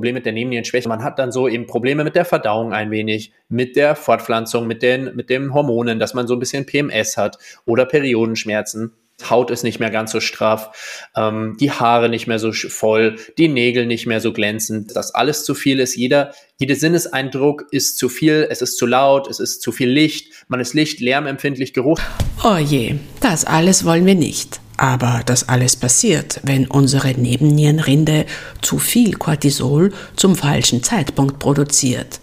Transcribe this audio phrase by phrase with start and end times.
[0.00, 0.88] Problem mit der Nebennierenschwäche.
[0.88, 4.80] Man hat dann so eben Probleme mit der Verdauung ein wenig, mit der Fortpflanzung, mit
[4.80, 8.94] den, mit den Hormonen, dass man so ein bisschen PMS hat oder Periodenschmerzen.
[9.28, 13.48] Haut ist nicht mehr ganz so straff, ähm, die Haare nicht mehr so voll, die
[13.48, 15.96] Nägel nicht mehr so glänzend, dass alles zu viel ist.
[15.96, 20.46] Jeder, jeder Sinneseindruck ist zu viel, es ist zu laut, es ist zu viel Licht,
[20.48, 22.00] man ist Licht, lärmempfindlich, Geruch.
[22.42, 24.62] Oh je, das alles wollen wir nicht.
[24.80, 28.24] Aber das alles passiert, wenn unsere Nebennierenrinde
[28.62, 32.18] zu viel Cortisol zum falschen Zeitpunkt produziert.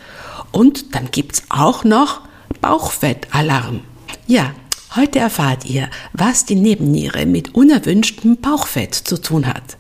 [0.51, 2.21] Und dann gibt's auch noch
[2.59, 3.81] Bauchfettalarm.
[4.25, 4.55] Ja,
[4.95, 9.77] heute erfahrt ihr, was die Nebenniere mit unerwünschtem Bauchfett zu tun hat.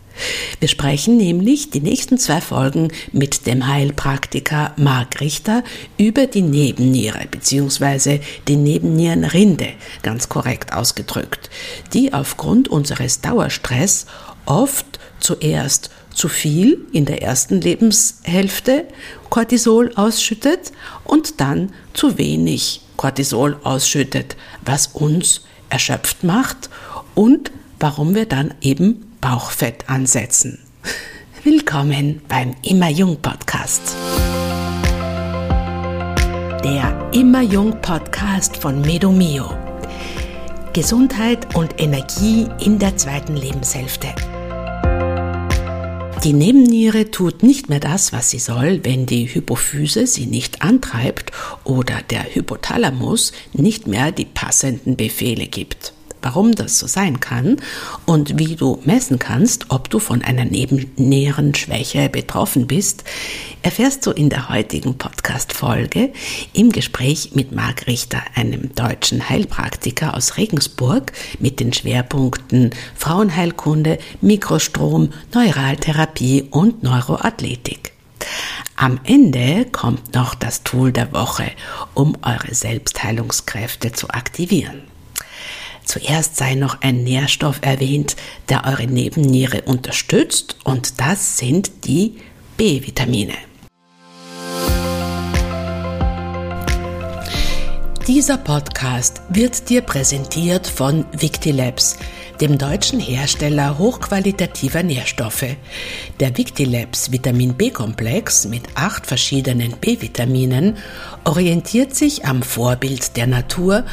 [0.59, 5.63] Wir sprechen nämlich die nächsten zwei Folgen mit dem Heilpraktiker Marc Richter
[5.97, 8.19] über die Nebenniere bzw.
[8.47, 9.69] die Nebennierenrinde,
[10.03, 11.49] ganz korrekt ausgedrückt,
[11.93, 14.05] die aufgrund unseres Dauerstress
[14.45, 14.85] oft
[15.19, 18.85] zuerst zu viel in der ersten Lebenshälfte
[19.29, 20.71] Cortisol ausschüttet
[21.03, 26.69] und dann zu wenig Cortisol ausschüttet, was uns erschöpft macht
[27.13, 30.59] und warum wir dann eben Bauchfett ansetzen.
[31.43, 33.95] Willkommen beim Immer Jung Podcast.
[36.63, 39.49] Der Immer Jung Podcast von Medomio.
[40.73, 44.07] Gesundheit und Energie in der zweiten Lebenshälfte.
[46.23, 51.31] Die Nebenniere tut nicht mehr das, was sie soll, wenn die Hypophyse sie nicht antreibt
[51.63, 57.57] oder der Hypothalamus nicht mehr die passenden Befehle gibt warum das so sein kann
[58.05, 63.03] und wie du messen kannst, ob du von einer Nebennierenschwäche betroffen bist,
[63.61, 66.11] erfährst du in der heutigen Podcast-Folge
[66.53, 75.09] im Gespräch mit Marc Richter, einem deutschen Heilpraktiker aus Regensburg mit den Schwerpunkten Frauenheilkunde, Mikrostrom,
[75.33, 77.93] Neuraltherapie und Neuroathletik.
[78.75, 81.51] Am Ende kommt noch das Tool der Woche,
[81.93, 84.83] um eure Selbstheilungskräfte zu aktivieren.
[85.87, 88.17] Zuerst sei noch ein Nährstoff erwähnt,
[88.49, 92.17] der eure Nebenniere unterstützt und das sind die
[92.57, 93.33] B-Vitamine.
[98.05, 101.97] Dieser Podcast wird dir präsentiert von Victilabs,
[102.41, 105.55] dem deutschen Hersteller hochqualitativer Nährstoffe.
[106.19, 110.77] Der Victilabs Vitamin B-Komplex mit acht verschiedenen B-Vitaminen
[111.23, 113.83] orientiert sich am Vorbild der Natur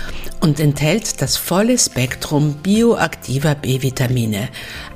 [0.40, 4.48] und enthält das volle Spektrum bioaktiver B-Vitamine,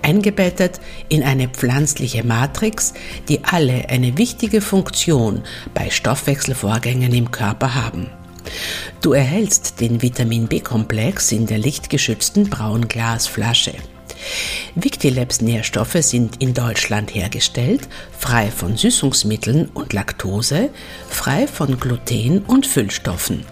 [0.03, 2.95] eingebettet in eine pflanzliche Matrix,
[3.29, 5.43] die alle eine wichtige Funktion
[5.75, 8.18] bei Stoffwechselvorgängen im Körper haben.
[9.01, 13.75] Du erhältst den Vitamin B-Komplex in der lichtgeschützten Braunglasflasche.
[14.75, 20.71] Victilabs Nährstoffe sind in Deutschland hergestellt, frei von Süßungsmitteln und Laktose,
[21.09, 23.45] frei von Gluten und Füllstoffen.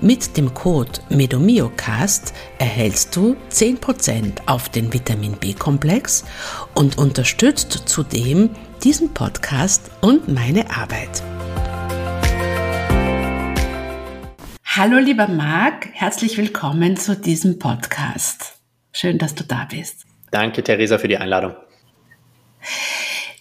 [0.00, 6.24] Mit dem Code MEDOMIOCAST erhältst du 10% auf den Vitamin B-Komplex
[6.74, 8.50] und unterstützt zudem
[8.84, 11.22] diesen Podcast und meine Arbeit.
[14.78, 18.60] Hallo lieber Marc, herzlich willkommen zu diesem Podcast.
[18.92, 20.04] Schön, dass du da bist.
[20.32, 21.54] Danke, Theresa, für die Einladung.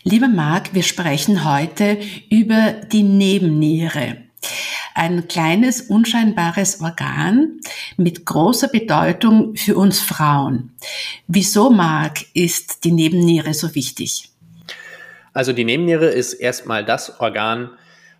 [0.04, 1.98] Lieber Marc, wir sprechen heute
[2.30, 4.16] über die Nebenniere.
[4.94, 7.60] Ein kleines, unscheinbares Organ
[7.98, 10.72] mit großer Bedeutung für uns Frauen.
[11.28, 14.30] Wieso, Marc, ist die Nebenniere so wichtig?
[15.34, 17.72] Also die Nebenniere ist erstmal das Organ,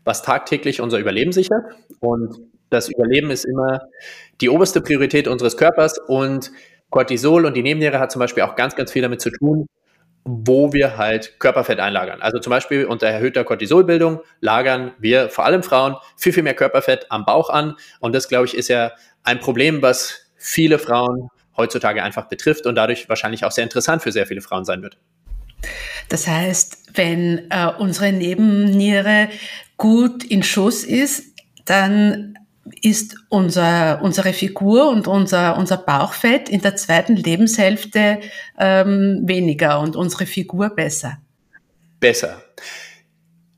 [0.04, 1.64] was tagtäglich unser Überleben sichert.
[2.02, 3.82] Und das Überleben ist immer
[4.42, 6.52] die oberste Priorität unseres Körpers und
[6.90, 9.68] Cortisol und die Nebenniere hat zum Beispiel auch ganz, ganz viel damit zu tun,
[10.24, 12.22] wo wir halt Körperfett einlagern.
[12.22, 17.06] Also zum Beispiel unter erhöhter Cortisolbildung lagern wir vor allem Frauen viel, viel mehr Körperfett
[17.10, 17.76] am Bauch an.
[18.00, 18.92] Und das, glaube ich, ist ja
[19.24, 24.12] ein Problem, was viele Frauen heutzutage einfach betrifft und dadurch wahrscheinlich auch sehr interessant für
[24.12, 24.98] sehr viele Frauen sein wird.
[26.10, 29.30] Das heißt, wenn äh, unsere Nebenniere
[29.78, 31.36] gut in Schuss ist,
[31.66, 32.38] dann
[32.82, 38.20] ist unser, unsere Figur und unser, unser Bauchfett in der zweiten Lebenshälfte
[38.58, 41.18] ähm, weniger und unsere Figur besser.
[42.00, 42.42] Besser.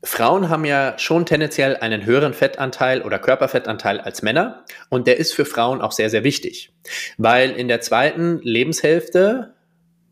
[0.04, 5.34] Frauen haben ja schon tendenziell einen höheren Fettanteil oder Körperfettanteil als Männer und der ist
[5.34, 6.72] für Frauen auch sehr, sehr wichtig,
[7.16, 9.54] weil in der zweiten Lebenshälfte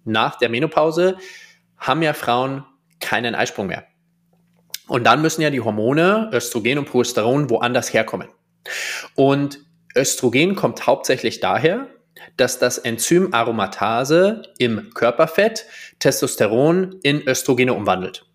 [0.04, 1.16] nach der Menopause
[1.78, 2.64] haben ja Frauen
[3.00, 3.84] keinen Eisprung mehr.
[4.88, 8.28] Und dann müssen ja die Hormone Östrogen und Progesteron woanders herkommen.
[9.14, 9.60] Und
[9.96, 11.88] Östrogen kommt hauptsächlich daher,
[12.36, 15.66] dass das Enzym Aromatase im Körperfett
[15.98, 18.26] Testosteron in Östrogene umwandelt.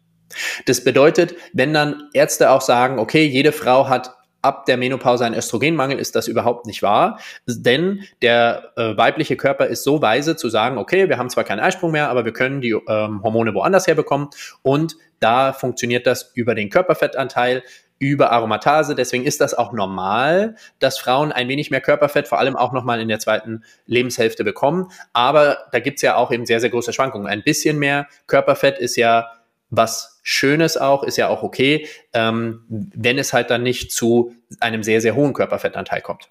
[0.66, 5.36] Das bedeutet, wenn dann Ärzte auch sagen, okay, jede Frau hat ab der Menopause einen
[5.36, 7.20] Östrogenmangel, ist das überhaupt nicht wahr.
[7.46, 11.60] Denn der äh, weibliche Körper ist so weise zu sagen, okay, wir haben zwar keinen
[11.60, 14.30] Eisprung mehr, aber wir können die ähm, Hormone woanders herbekommen
[14.64, 17.62] und da funktioniert das über den Körperfettanteil,
[18.02, 18.96] über Aromatase.
[18.96, 23.00] Deswegen ist das auch normal, dass Frauen ein wenig mehr Körperfett, vor allem auch nochmal
[23.00, 24.88] in der zweiten Lebenshälfte bekommen.
[25.14, 27.28] Aber da gibt's ja auch eben sehr, sehr große Schwankungen.
[27.28, 29.32] Ein bisschen mehr Körperfett ist ja
[29.70, 34.84] was Schönes auch, ist ja auch okay, ähm, wenn es halt dann nicht zu einem
[34.84, 36.30] sehr, sehr hohen Körperfettanteil kommt.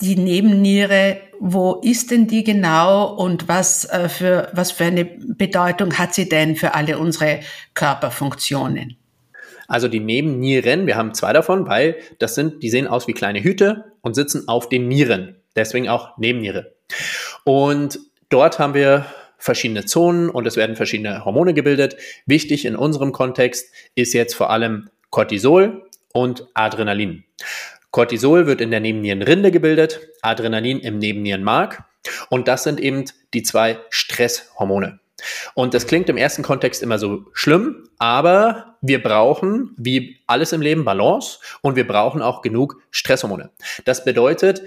[0.00, 5.98] Die Nebenniere, wo ist denn die genau und was, äh, für, was für eine Bedeutung
[5.98, 7.40] hat sie denn für alle unsere
[7.74, 8.96] Körperfunktionen?
[9.70, 13.40] Also die Nebennieren, wir haben zwei davon, weil das sind, die sehen aus wie kleine
[13.40, 15.36] Hüte und sitzen auf den Nieren.
[15.54, 16.74] Deswegen auch Nebenniere.
[17.44, 18.00] Und
[18.30, 19.06] dort haben wir
[19.38, 21.96] verschiedene Zonen und es werden verschiedene Hormone gebildet.
[22.26, 27.22] Wichtig in unserem Kontext ist jetzt vor allem Cortisol und Adrenalin.
[27.92, 31.84] Cortisol wird in der Nebennierenrinde gebildet, Adrenalin im Nebennierenmark
[32.28, 34.98] und das sind eben die zwei Stresshormone.
[35.54, 40.62] Und das klingt im ersten Kontext immer so schlimm, aber wir brauchen, wie alles im
[40.62, 43.50] Leben, Balance und wir brauchen auch genug Stresshormone.
[43.84, 44.62] Das bedeutet,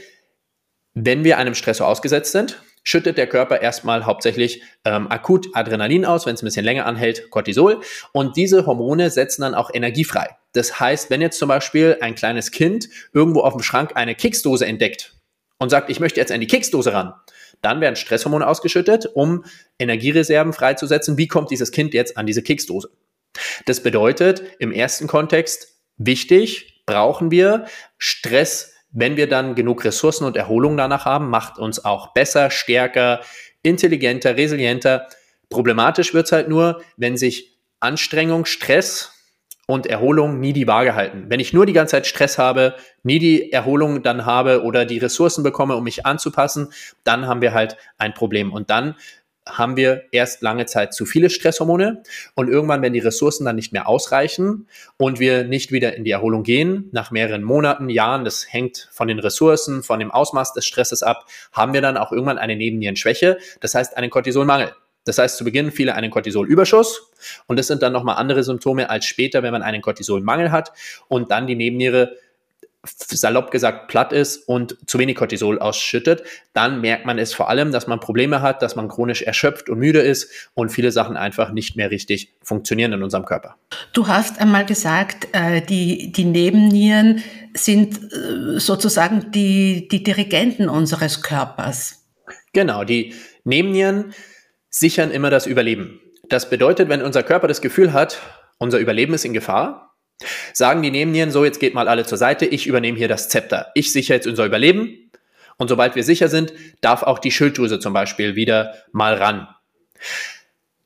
[0.93, 6.25] wenn wir einem Stressor ausgesetzt sind, schüttet der Körper erstmal hauptsächlich ähm, akut Adrenalin aus,
[6.25, 7.81] wenn es ein bisschen länger anhält, Cortisol.
[8.11, 10.37] Und diese Hormone setzen dann auch Energie frei.
[10.51, 14.65] Das heißt, wenn jetzt zum Beispiel ein kleines Kind irgendwo auf dem Schrank eine Keksdose
[14.65, 15.15] entdeckt
[15.57, 17.13] und sagt, ich möchte jetzt an die Keksdose ran,
[17.63, 19.45] dann werden Stresshormone ausgeschüttet, um
[19.79, 21.17] Energiereserven freizusetzen.
[21.17, 22.91] Wie kommt dieses Kind jetzt an diese Keksdose?
[23.65, 27.65] Das bedeutet, im ersten Kontext wichtig, brauchen wir
[27.97, 33.21] Stress wenn wir dann genug Ressourcen und Erholung danach haben, macht uns auch besser, stärker,
[33.63, 35.07] intelligenter, resilienter.
[35.49, 39.12] Problematisch wird's halt nur, wenn sich Anstrengung, Stress
[39.65, 41.25] und Erholung nie die Waage halten.
[41.29, 44.97] Wenn ich nur die ganze Zeit Stress habe, nie die Erholung dann habe oder die
[44.97, 46.69] Ressourcen bekomme, um mich anzupassen,
[47.03, 48.51] dann haben wir halt ein Problem.
[48.51, 48.95] Und dann
[49.45, 52.03] haben wir erst lange Zeit zu viele Stresshormone
[52.35, 54.67] und irgendwann, wenn die Ressourcen dann nicht mehr ausreichen
[54.97, 59.07] und wir nicht wieder in die Erholung gehen, nach mehreren Monaten, Jahren, das hängt von
[59.07, 63.37] den Ressourcen, von dem Ausmaß des Stresses ab, haben wir dann auch irgendwann eine Nebennierenschwäche,
[63.59, 64.71] das heißt einen Cortisolmangel.
[65.05, 67.11] Das heißt, zu Beginn viele einen Cortisolüberschuss
[67.47, 70.71] und das sind dann nochmal andere Symptome als später, wenn man einen Cortisolmangel hat
[71.07, 72.17] und dann die Nebenniere
[72.85, 77.71] salopp gesagt platt ist und zu wenig Cortisol ausschüttet, dann merkt man es vor allem,
[77.71, 81.51] dass man Probleme hat, dass man chronisch erschöpft und müde ist und viele Sachen einfach
[81.53, 83.55] nicht mehr richtig funktionieren in unserem Körper.
[83.93, 87.23] Du hast einmal gesagt, äh, die, die Nebennieren
[87.53, 92.05] sind äh, sozusagen die, die Dirigenten unseres Körpers.
[92.51, 93.13] Genau, die
[93.45, 94.13] Nebennieren
[94.73, 96.01] sichern immer das Überleben.
[96.29, 98.19] Das bedeutet, wenn unser Körper das Gefühl hat,
[98.57, 99.93] unser Überleben ist in Gefahr,
[100.53, 103.71] Sagen die Nebennieren so, jetzt geht mal alle zur Seite, ich übernehme hier das Zepter.
[103.73, 105.11] Ich sichere jetzt unser Überleben.
[105.57, 109.47] Und sobald wir sicher sind, darf auch die Schilddrüse zum Beispiel wieder mal ran.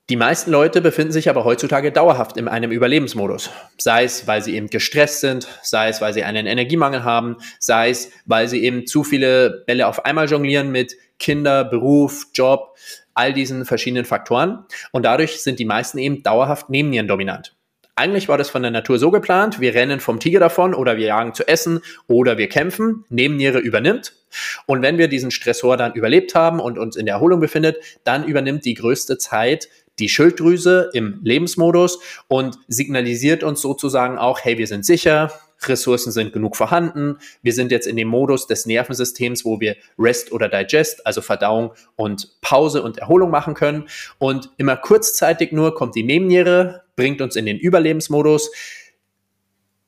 [0.09, 3.49] Die meisten Leute befinden sich aber heutzutage dauerhaft in einem Überlebensmodus.
[3.77, 7.89] Sei es, weil sie eben gestresst sind, sei es, weil sie einen Energiemangel haben, sei
[7.89, 12.77] es, weil sie eben zu viele Bälle auf einmal jonglieren mit Kinder, Beruf, Job,
[13.17, 14.65] all diesen verschiedenen Faktoren.
[14.91, 17.55] Und dadurch sind die meisten eben dauerhaft Nebennieren dominant.
[17.95, 21.07] Eigentlich war das von der Natur so geplant, wir rennen vom Tiger davon oder wir
[21.07, 24.13] jagen zu essen oder wir kämpfen, Nebenniere übernimmt.
[24.67, 28.23] Und wenn wir diesen Stressor dann überlebt haben und uns in der Erholung befindet, dann
[28.23, 34.67] übernimmt die größte Zeit die Schilddrüse im Lebensmodus und signalisiert uns sozusagen auch, hey, wir
[34.67, 35.31] sind sicher,
[35.63, 37.17] Ressourcen sind genug vorhanden.
[37.41, 41.71] Wir sind jetzt in dem Modus des Nervensystems, wo wir Rest oder Digest, also Verdauung
[41.95, 43.87] und Pause und Erholung machen können.
[44.19, 48.51] Und immer kurzzeitig nur kommt die Nebenniere, bringt uns in den Überlebensmodus,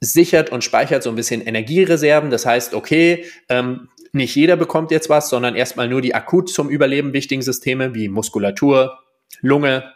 [0.02, 2.30] sichert und speichert so ein bisschen Energiereserven.
[2.30, 6.70] Das heißt, okay, ähm, nicht jeder bekommt jetzt was, sondern erstmal nur die akut zum
[6.70, 9.00] Überleben wichtigen Systeme wie Muskulatur,
[9.42, 9.94] Lunge,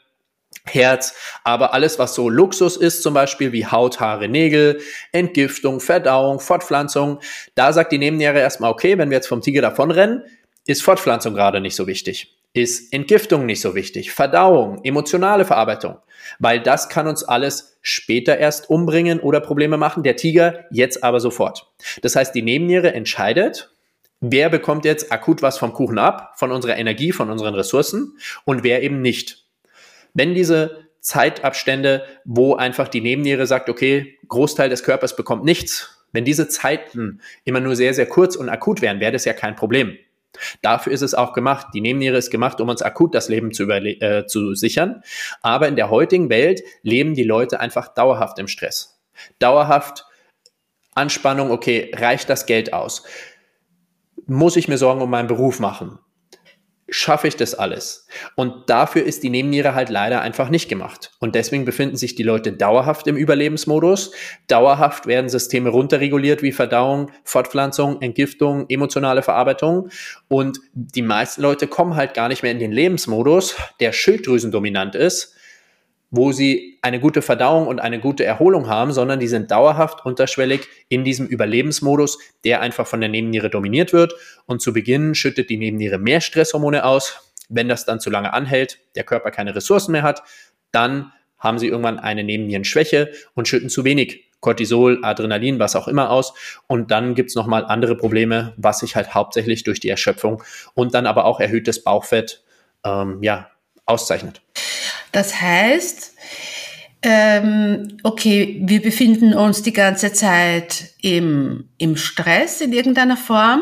[0.66, 4.80] Herz, aber alles, was so Luxus ist, zum Beispiel wie Haut, Haare, Nägel,
[5.12, 7.20] Entgiftung, Verdauung, Fortpflanzung,
[7.56, 10.24] da sagt die Nebenniere erstmal, okay, wenn wir jetzt vom Tiger davonrennen,
[10.66, 12.38] ist Fortpflanzung gerade nicht so wichtig.
[12.54, 14.12] Ist Entgiftung nicht so wichtig?
[14.12, 15.98] Verdauung, emotionale Verarbeitung
[16.40, 20.04] weil das kann uns alles später erst umbringen oder Probleme machen.
[20.04, 21.72] Der Tiger jetzt aber sofort.
[22.02, 23.72] Das heißt, die Nebenniere entscheidet,
[24.22, 28.64] wer bekommt jetzt akut was vom Kuchen ab, von unserer Energie, von unseren Ressourcen und
[28.64, 29.43] wer eben nicht.
[30.14, 36.26] Wenn diese Zeitabstände, wo einfach die Nebenniere sagt, okay, Großteil des Körpers bekommt nichts, wenn
[36.26, 39.98] diese Zeiten immer nur sehr, sehr kurz und akut wären, wäre das ja kein Problem.
[40.62, 41.68] Dafür ist es auch gemacht.
[41.74, 45.04] Die Nebenniere ist gemacht, um uns akut das Leben zu, äh, zu sichern.
[45.42, 49.00] Aber in der heutigen Welt leben die Leute einfach dauerhaft im Stress.
[49.40, 50.06] Dauerhaft
[50.96, 53.04] Anspannung, okay, reicht das Geld aus?
[54.26, 56.00] Muss ich mir Sorgen um meinen Beruf machen?
[56.94, 58.08] Schaffe ich das alles?
[58.36, 61.12] Und dafür ist die Nebenniere halt leider einfach nicht gemacht.
[61.20, 64.12] Und deswegen befinden sich die Leute dauerhaft im Überlebensmodus.
[64.48, 69.90] Dauerhaft werden Systeme runterreguliert wie Verdauung, Fortpflanzung, Entgiftung, emotionale Verarbeitung.
[70.28, 75.36] Und die meisten Leute kommen halt gar nicht mehr in den Lebensmodus, der schilddrüsendominant ist,
[76.16, 80.68] wo sie eine gute Verdauung und eine gute Erholung haben, sondern die sind dauerhaft unterschwellig
[80.88, 84.14] in diesem Überlebensmodus, der einfach von der Nebenniere dominiert wird.
[84.46, 87.34] Und zu Beginn schüttet die Nebenniere mehr Stresshormone aus.
[87.50, 90.22] Wenn das dann zu lange anhält, der Körper keine Ressourcen mehr hat,
[90.72, 96.12] dann haben sie irgendwann eine Nebennierenschwäche und schütten zu wenig Cortisol, Adrenalin, was auch immer
[96.12, 96.36] aus.
[96.68, 100.44] Und dann gibt's nochmal andere Probleme, was sich halt hauptsächlich durch die Erschöpfung
[100.76, 102.44] und dann aber auch erhöhtes Bauchfett
[102.86, 103.50] ähm, ja,
[103.88, 104.44] auszeichnet.
[105.14, 106.16] Das heißt,
[107.04, 113.62] ähm, okay, wir befinden uns die ganze Zeit im, im Stress in irgendeiner Form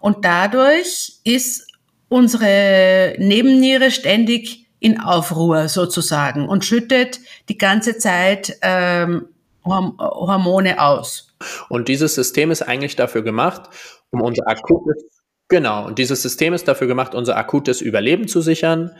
[0.00, 1.66] und dadurch ist
[2.08, 9.26] unsere Nebenniere ständig in Aufruhr sozusagen und schüttet die ganze Zeit ähm,
[9.64, 11.34] Hormone aus.
[11.70, 13.62] Und dieses System ist eigentlich dafür gemacht,
[14.10, 15.13] um unser akutes
[15.48, 18.92] Genau, und dieses System ist dafür gemacht, unser akutes Überleben zu sichern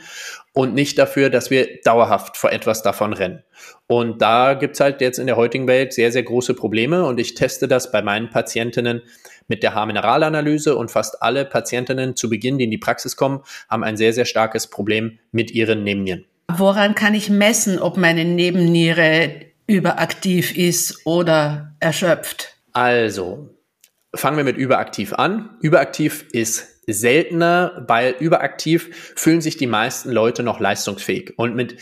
[0.52, 3.42] und nicht dafür, dass wir dauerhaft vor etwas davon rennen.
[3.86, 7.34] Und da gibt's halt jetzt in der heutigen Welt sehr, sehr große Probleme und ich
[7.34, 9.02] teste das bei meinen Patientinnen
[9.48, 13.84] mit der Haarmineralanalyse und fast alle Patientinnen zu Beginn, die in die Praxis kommen, haben
[13.84, 16.26] ein sehr, sehr starkes Problem mit ihren Nebennieren.
[16.52, 22.56] Woran kann ich messen, ob meine Nebenniere überaktiv ist oder erschöpft?
[22.72, 23.53] Also,
[24.14, 25.56] Fangen wir mit überaktiv an.
[25.60, 31.34] Überaktiv ist seltener, weil überaktiv fühlen sich die meisten Leute noch leistungsfähig.
[31.36, 31.76] Und mit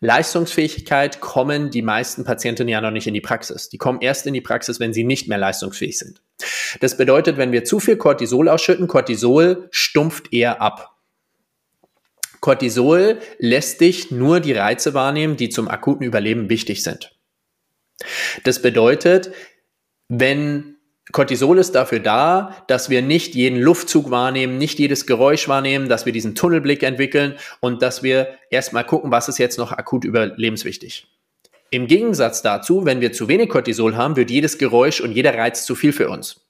[0.00, 3.70] Leistungsfähigkeit kommen die meisten Patienten ja noch nicht in die Praxis.
[3.70, 6.20] Die kommen erst in die Praxis, wenn sie nicht mehr leistungsfähig sind.
[6.80, 10.96] Das bedeutet, wenn wir zu viel Cortisol ausschütten, Cortisol stumpft eher ab.
[12.40, 17.16] Cortisol lässt dich nur die Reize wahrnehmen, die zum akuten Überleben wichtig sind.
[18.42, 19.32] Das bedeutet,
[20.08, 20.73] wenn
[21.12, 26.06] Cortisol ist dafür da, dass wir nicht jeden Luftzug wahrnehmen, nicht jedes Geräusch wahrnehmen, dass
[26.06, 31.06] wir diesen Tunnelblick entwickeln und dass wir erstmal gucken, was ist jetzt noch akut überlebenswichtig.
[31.70, 35.66] Im Gegensatz dazu, wenn wir zu wenig Cortisol haben, wird jedes Geräusch und jeder Reiz
[35.66, 36.43] zu viel für uns.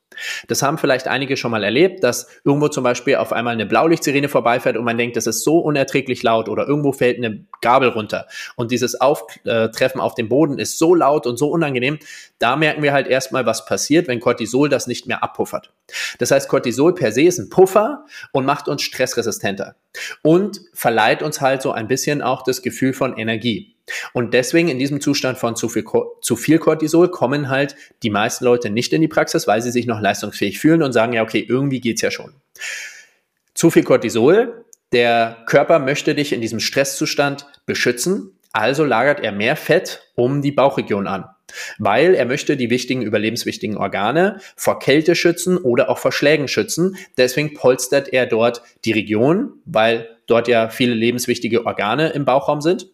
[0.48, 4.28] Das haben vielleicht einige schon mal erlebt, dass irgendwo zum Beispiel auf einmal eine Blaulichtsirene
[4.28, 8.26] vorbeifährt und man denkt, das ist so unerträglich laut oder irgendwo fällt eine Gabel runter
[8.56, 11.98] und dieses Auftreffen auf dem Boden ist so laut und so unangenehm.
[12.38, 15.72] Da merken wir halt erstmal, was passiert, wenn Cortisol das nicht mehr abpuffert.
[16.18, 19.76] Das heißt, Cortisol per se ist ein Puffer und macht uns stressresistenter
[20.22, 23.73] und verleiht uns halt so ein bisschen auch das Gefühl von Energie.
[24.12, 25.84] Und deswegen in diesem Zustand von zu viel,
[26.20, 29.86] zu viel Cortisol kommen halt die meisten Leute nicht in die Praxis, weil sie sich
[29.86, 32.34] noch leistungsfähig fühlen und sagen, ja, okay, irgendwie geht's ja schon.
[33.54, 39.56] Zu viel Cortisol, der Körper möchte dich in diesem Stresszustand beschützen, also lagert er mehr
[39.56, 41.24] Fett um die Bauchregion an,
[41.78, 46.96] weil er möchte die wichtigen, überlebenswichtigen Organe vor Kälte schützen oder auch vor Schlägen schützen.
[47.16, 52.86] Deswegen polstert er dort die Region, weil dort ja viele lebenswichtige Organe im Bauchraum sind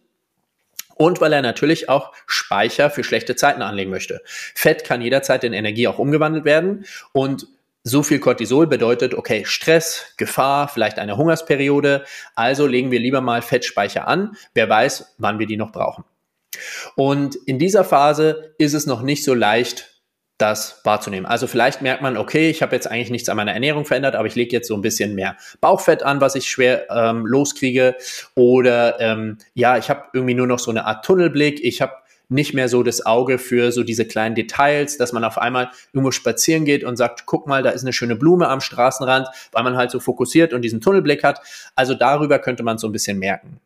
[1.01, 4.21] und weil er natürlich auch Speicher für schlechte Zeiten anlegen möchte.
[4.53, 7.47] Fett kann jederzeit in Energie auch umgewandelt werden und
[7.83, 12.05] so viel Cortisol bedeutet, okay, Stress, Gefahr, vielleicht eine Hungersperiode.
[12.35, 14.37] Also legen wir lieber mal Fettspeicher an.
[14.53, 16.03] Wer weiß, wann wir die noch brauchen.
[16.95, 19.90] Und in dieser Phase ist es noch nicht so leicht,
[20.41, 21.25] das wahrzunehmen.
[21.25, 24.27] Also vielleicht merkt man, okay, ich habe jetzt eigentlich nichts an meiner Ernährung verändert, aber
[24.27, 27.95] ich lege jetzt so ein bisschen mehr Bauchfett an, was ich schwer ähm, loskriege.
[28.35, 31.63] Oder ähm, ja, ich habe irgendwie nur noch so eine Art Tunnelblick.
[31.63, 31.93] Ich habe
[32.31, 36.11] nicht mehr so das Auge für so diese kleinen Details, dass man auf einmal irgendwo
[36.11, 39.75] spazieren geht und sagt, guck mal, da ist eine schöne Blume am Straßenrand, weil man
[39.75, 41.41] halt so fokussiert und diesen Tunnelblick hat.
[41.75, 43.59] Also darüber könnte man so ein bisschen merken.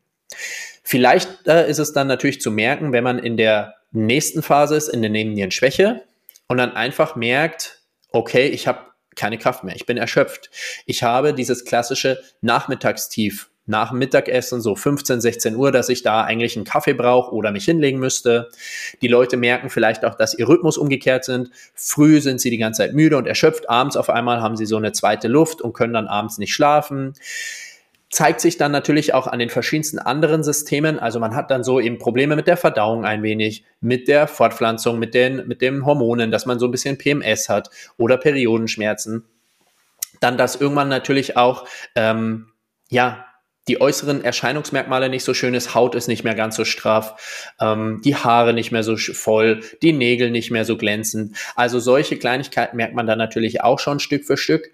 [0.84, 4.90] Vielleicht äh, ist es dann natürlich zu merken, wenn man in der nächsten Phase ist,
[4.90, 6.02] in der Nebennierenschwäche
[6.48, 8.80] und dann einfach merkt, okay, ich habe
[9.16, 10.50] keine Kraft mehr, ich bin erschöpft.
[10.86, 16.56] Ich habe dieses klassische Nachmittagstief nach Mittagessen, so 15, 16 Uhr, dass ich da eigentlich
[16.56, 18.50] einen Kaffee brauche oder mich hinlegen müsste.
[19.02, 21.50] Die Leute merken vielleicht auch, dass ihr Rhythmus umgekehrt sind.
[21.74, 23.70] Früh sind sie die ganze Zeit müde und erschöpft.
[23.70, 27.14] Abends auf einmal haben sie so eine zweite Luft und können dann abends nicht schlafen
[28.16, 31.00] zeigt sich dann natürlich auch an den verschiedensten anderen Systemen.
[31.00, 34.98] Also man hat dann so eben Probleme mit der Verdauung ein wenig, mit der Fortpflanzung,
[34.98, 39.26] mit den, mit den Hormonen, dass man so ein bisschen PMS hat oder Periodenschmerzen.
[40.22, 42.54] Dann, dass irgendwann natürlich auch, ähm,
[42.90, 43.26] ja,
[43.68, 48.00] die äußeren Erscheinungsmerkmale nicht so schön ist, Haut ist nicht mehr ganz so straff, ähm,
[48.06, 51.36] die Haare nicht mehr so voll, die Nägel nicht mehr so glänzend.
[51.58, 54.72] Also solche Kleinigkeiten merkt man dann natürlich auch schon Stück für Stück.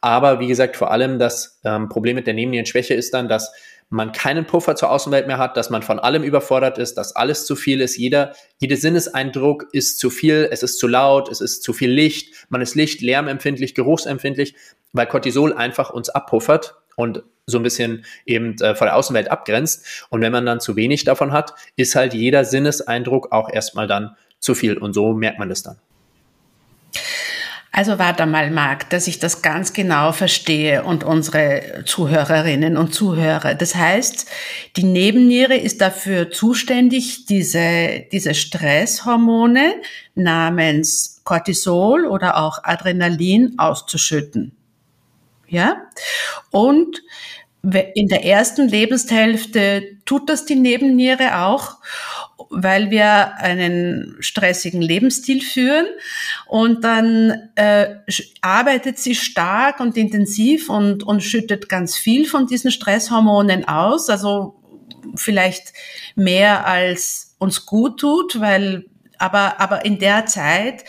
[0.00, 3.52] Aber wie gesagt, vor allem das ähm, Problem mit der Nebennierenschwäche ist dann, dass
[3.88, 7.46] man keinen Puffer zur Außenwelt mehr hat, dass man von allem überfordert ist, dass alles
[7.46, 7.96] zu viel ist.
[7.96, 12.46] Jeder, jeder Sinneseindruck ist zu viel, es ist zu laut, es ist zu viel Licht,
[12.48, 14.56] man ist Licht, lärmempfindlich, geruchsempfindlich,
[14.92, 20.06] weil Cortisol einfach uns abpuffert und so ein bisschen eben äh, von der Außenwelt abgrenzt.
[20.10, 24.16] Und wenn man dann zu wenig davon hat, ist halt jeder Sinneseindruck auch erstmal dann
[24.40, 24.76] zu viel.
[24.78, 25.78] Und so merkt man das dann.
[27.76, 33.54] Also warte mal, Marc, dass ich das ganz genau verstehe und unsere Zuhörerinnen und Zuhörer.
[33.54, 34.26] Das heißt,
[34.76, 39.74] die Nebenniere ist dafür zuständig, diese, diese Stresshormone
[40.14, 44.56] namens Cortisol oder auch Adrenalin auszuschütten.
[45.46, 45.82] Ja?
[46.50, 47.02] Und
[47.94, 51.76] in der ersten Lebenshälfte tut das die Nebenniere auch,
[52.50, 55.86] weil wir einen stressigen Lebensstil führen.
[56.46, 57.96] Und dann äh,
[58.40, 64.56] arbeitet sie stark und intensiv und, und schüttet ganz viel von diesen Stresshormonen aus, also
[65.14, 65.72] vielleicht
[66.14, 68.86] mehr als uns gut tut, weil
[69.18, 70.84] aber, aber in der Zeit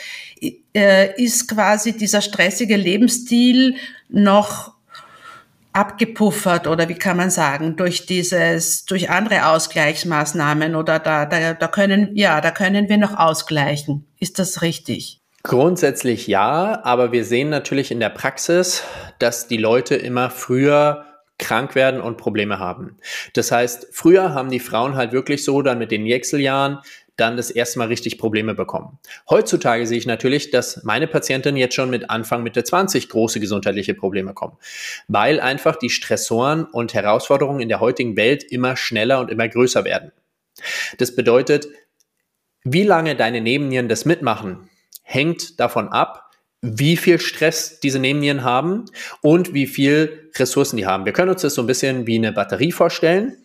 [0.74, 3.76] äh, ist quasi dieser stressige Lebensstil
[4.10, 4.77] noch
[5.78, 11.68] abgepuffert oder wie kann man sagen, durch dieses, durch andere Ausgleichsmaßnahmen oder da, da, da
[11.68, 14.08] können, ja, da können wir noch ausgleichen.
[14.20, 15.22] Ist das richtig?
[15.44, 18.84] Grundsätzlich ja, aber wir sehen natürlich in der Praxis,
[19.20, 21.06] dass die Leute immer früher
[21.38, 22.98] krank werden und Probleme haben.
[23.36, 26.80] Das heißt, früher haben die Frauen halt wirklich so dann mit den Wechseljahren
[27.18, 29.00] dann das erste Mal richtig Probleme bekommen.
[29.30, 33.94] Heutzutage sehe ich natürlich, dass meine Patientinnen jetzt schon mit Anfang Mitte 20 große gesundheitliche
[33.94, 34.58] Probleme kommen,
[35.08, 39.84] weil einfach die Stressoren und Herausforderungen in der heutigen Welt immer schneller und immer größer
[39.84, 40.12] werden.
[40.98, 41.68] Das bedeutet,
[42.64, 44.70] wie lange deine Nebennieren das mitmachen,
[45.04, 46.32] hängt davon ab,
[46.62, 48.86] wie viel Stress diese Nebennieren haben
[49.22, 51.06] und wie viel Ressourcen die haben.
[51.06, 53.38] Wir können uns das so ein bisschen wie eine Batterie vorstellen.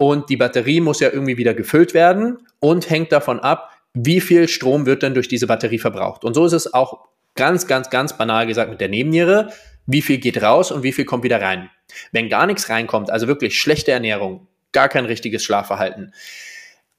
[0.00, 4.48] Und die Batterie muss ja irgendwie wieder gefüllt werden und hängt davon ab, wie viel
[4.48, 6.24] Strom wird denn durch diese Batterie verbraucht.
[6.24, 7.00] Und so ist es auch
[7.34, 9.52] ganz, ganz, ganz banal gesagt mit der Nebenniere.
[9.84, 11.68] Wie viel geht raus und wie viel kommt wieder rein?
[12.12, 16.14] Wenn gar nichts reinkommt, also wirklich schlechte Ernährung, gar kein richtiges Schlafverhalten,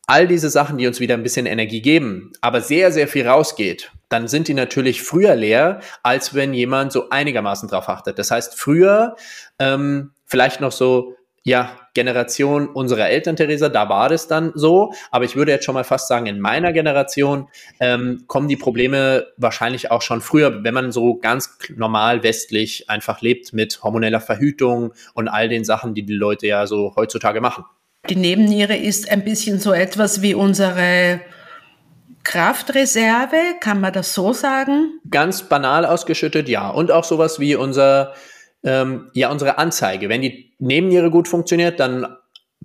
[0.06, 3.92] all diese Sachen, die uns wieder ein bisschen Energie geben, aber sehr, sehr viel rausgeht,
[4.10, 8.20] dann sind die natürlich früher leer, als wenn jemand so einigermaßen drauf achtet.
[8.20, 9.16] Das heißt, früher
[9.58, 14.94] ähm, vielleicht noch so ja, Generation unserer Eltern, Theresa, da war das dann so.
[15.12, 17.48] Aber ich würde jetzt schon mal fast sagen, in meiner Generation
[17.80, 23.22] ähm, kommen die Probleme wahrscheinlich auch schon früher, wenn man so ganz normal westlich einfach
[23.22, 27.66] lebt mit hormoneller Verhütung und all den Sachen, die die Leute ja so heutzutage machen.
[28.10, 31.22] Die Nebenniere ist ein bisschen so etwas wie unsere
[32.24, 35.00] Kraftreserve, kann man das so sagen?
[35.10, 36.70] Ganz banal ausgeschüttet, ja.
[36.70, 38.14] Und auch sowas wie unser
[38.64, 40.10] ähm, ja unsere Anzeige.
[40.10, 42.16] Wenn die Nebenniere gut funktioniert, dann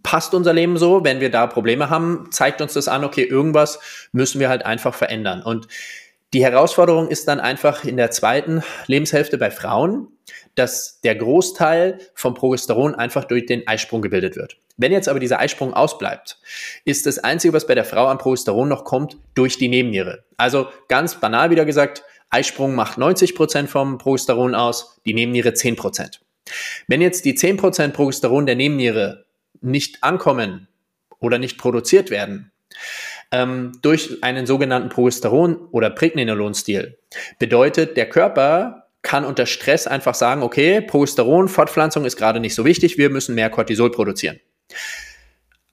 [0.02, 1.04] passt unser Leben so.
[1.04, 3.80] Wenn wir da Probleme haben, zeigt uns das an, okay, irgendwas
[4.12, 5.42] müssen wir halt einfach verändern.
[5.42, 5.66] Und
[6.32, 10.08] die Herausforderung ist dann einfach in der zweiten Lebenshälfte bei Frauen,
[10.54, 14.56] dass der Großteil vom Progesteron einfach durch den Eisprung gebildet wird.
[14.76, 16.38] Wenn jetzt aber dieser Eisprung ausbleibt,
[16.84, 20.24] ist das Einzige, was bei der Frau an Progesteron noch kommt, durch die Nebenniere.
[20.36, 26.18] Also ganz banal wieder gesagt, Eisprung macht 90% vom Progesteron aus, die Nebenniere 10%.
[26.86, 29.26] Wenn jetzt die 10% Progesteron der Nebenniere
[29.60, 30.68] nicht ankommen
[31.18, 32.52] oder nicht produziert werden,
[33.32, 36.98] ähm, durch einen sogenannten Progesteron- oder Pregnenolon-Stil,
[37.38, 42.64] bedeutet, der Körper kann unter Stress einfach sagen, okay, Progesteron, Fortpflanzung ist gerade nicht so
[42.64, 44.40] wichtig, wir müssen mehr Cortisol produzieren.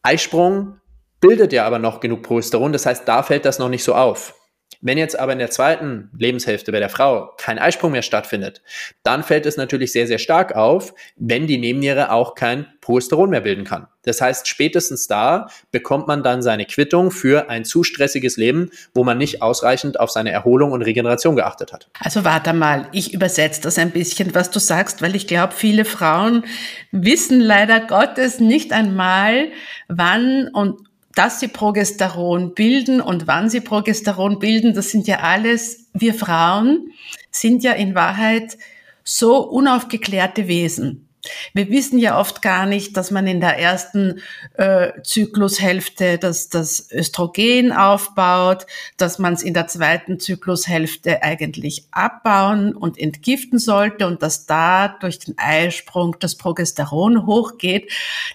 [0.04, 0.80] Eisprung
[1.20, 4.36] bildet ja aber noch genug Progesteron, das heißt, da fällt das noch nicht so auf.
[4.82, 8.62] Wenn jetzt aber in der zweiten Lebenshälfte bei der Frau kein Eisprung mehr stattfindet,
[9.04, 13.42] dann fällt es natürlich sehr, sehr stark auf, wenn die Nebenniere auch kein Progesteron mehr
[13.42, 13.88] bilden kann.
[14.04, 19.04] Das heißt, spätestens da bekommt man dann seine Quittung für ein zu stressiges Leben, wo
[19.04, 21.90] man nicht ausreichend auf seine Erholung und Regeneration geachtet hat.
[22.00, 25.86] Also warte mal, ich übersetze das ein bisschen, was du sagst, weil ich glaube, viele
[25.86, 26.44] Frauen
[26.92, 29.48] wissen leider Gottes nicht einmal,
[29.88, 30.80] wann und
[31.16, 36.92] dass sie Progesteron bilden und wann sie Progesteron bilden, das sind ja alles, wir Frauen
[37.32, 38.58] sind ja in Wahrheit
[39.04, 41.10] so unaufgeklärte Wesen.
[41.54, 44.22] Wir wissen ja oft gar nicht, dass man in der ersten
[44.56, 48.66] äh, Zyklushälfte das, das Östrogen aufbaut,
[48.98, 54.90] dass man es in der zweiten Zyklushälfte eigentlich abbauen und entgiften sollte und dass da
[54.90, 57.90] durch den Eisprung das Progesteron hochgeht.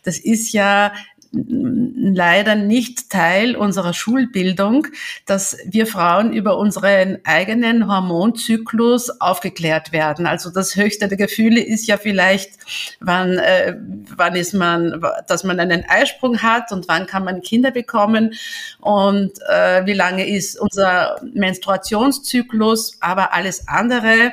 [0.05, 0.93] Das ist ja
[1.31, 4.87] leider nicht Teil unserer Schulbildung,
[5.27, 10.27] dass wir Frauen über unseren eigenen Hormonzyklus aufgeklärt werden.
[10.27, 12.53] Also das höchste der Gefühle ist ja vielleicht,
[13.01, 13.77] wann, äh,
[14.17, 18.35] wann ist man, dass man einen Eisprung hat und wann kann man Kinder bekommen
[18.81, 24.33] und äh, wie lange ist unser Menstruationszyklus, aber alles andere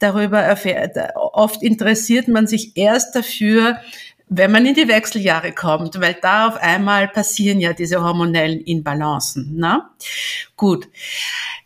[0.00, 0.96] darüber erfährt.
[1.14, 3.80] Oft interessiert man sich erst dafür,
[4.32, 9.56] wenn man in die Wechseljahre kommt, weil da auf einmal passieren ja diese hormonellen Inbalancen.
[9.56, 9.82] Ne?
[10.56, 10.88] Gut.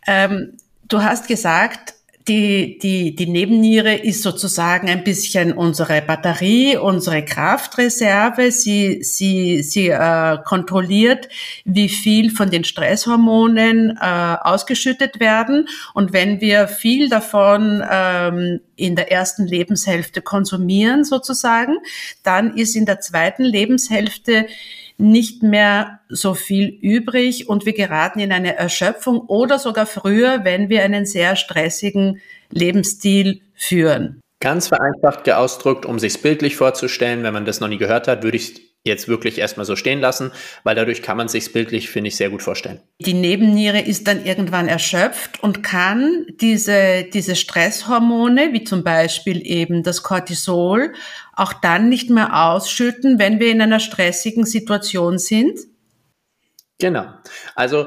[0.07, 0.57] Ähm,
[0.89, 1.94] du hast gesagt,
[2.27, 8.51] die, die, die Nebenniere ist sozusagen ein bisschen unsere Batterie, unsere Kraftreserve.
[8.51, 11.29] Sie, sie, sie äh, kontrolliert,
[11.67, 15.69] wie viel von den Stresshormonen äh, ausgeschüttet werden.
[15.93, 21.77] Und wenn wir viel davon ähm, in der ersten Lebenshälfte konsumieren sozusagen,
[22.23, 24.47] dann ist in der zweiten Lebenshälfte
[24.97, 30.69] nicht mehr so viel übrig und wir geraten in eine Erschöpfung oder sogar früher, wenn
[30.69, 34.21] wir einen sehr stressigen Lebensstil führen.
[34.41, 38.37] Ganz vereinfacht ausgedrückt, um sich bildlich vorzustellen, wenn man das noch nie gehört hat, würde
[38.37, 40.31] ich jetzt wirklich erstmal so stehen lassen,
[40.63, 42.81] weil dadurch kann man sich bildlich, finde ich, sehr gut vorstellen.
[43.01, 49.83] Die Nebenniere ist dann irgendwann erschöpft und kann diese, diese Stresshormone, wie zum Beispiel eben
[49.83, 50.93] das Cortisol,
[51.37, 55.59] auch dann nicht mehr ausschütten, wenn wir in einer stressigen Situation sind?
[56.79, 57.07] Genau.
[57.55, 57.87] Also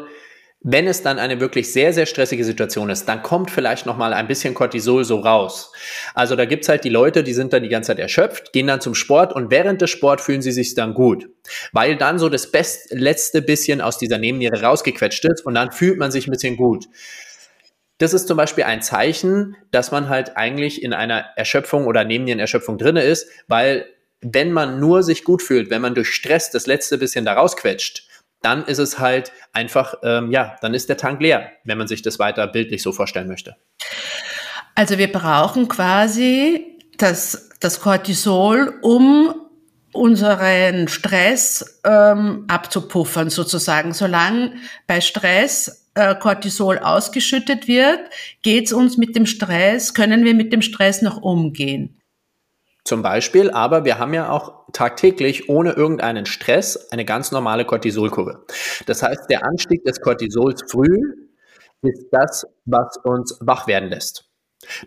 [0.62, 4.28] wenn es dann eine wirklich sehr, sehr stressige Situation ist, dann kommt vielleicht nochmal ein
[4.28, 5.72] bisschen Cortisol so raus.
[6.14, 8.82] Also da gibt's halt die Leute, die sind dann die ganze Zeit erschöpft, gehen dann
[8.82, 11.30] zum Sport und während des Sport fühlen sie sich dann gut.
[11.72, 16.00] Weil dann so das best, letzte bisschen aus dieser Nebenniere rausgequetscht ist und dann fühlt
[16.00, 16.88] man sich ein bisschen gut.
[17.98, 22.78] Das ist zum Beispiel ein Zeichen, dass man halt eigentlich in einer Erschöpfung oder Nebennierenerschöpfung
[22.78, 23.88] drinne ist, weil
[24.22, 28.08] wenn man nur sich gut fühlt, wenn man durch Stress das letzte bisschen da rausquetscht,
[28.42, 32.02] dann ist es halt einfach, ähm, ja, dann ist der Tank leer, wenn man sich
[32.02, 33.56] das weiter bildlich so vorstellen möchte.
[34.76, 39.34] Also wir brauchen quasi das, das Cortisol, um
[39.92, 43.94] unseren Stress ähm, abzupuffern sozusagen.
[43.94, 44.54] Solange
[44.86, 48.00] bei Stress äh, Cortisol ausgeschüttet wird,
[48.44, 52.00] geht's uns mit dem Stress, können wir mit dem Stress noch umgehen.
[52.84, 58.46] Zum Beispiel, aber wir haben ja auch tagtäglich ohne irgendeinen Stress eine ganz normale Cortisolkurve.
[58.86, 61.02] Das heißt, der Anstieg des Cortisols früh
[61.82, 64.30] ist das, was uns wach werden lässt.